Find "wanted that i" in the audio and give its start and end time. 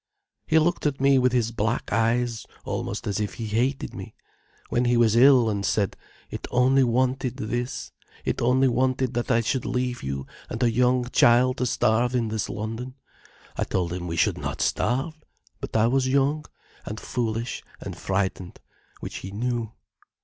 8.67-9.41